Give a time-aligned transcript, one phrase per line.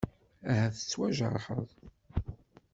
[0.51, 1.67] Ahat tettwajerḥeḍ?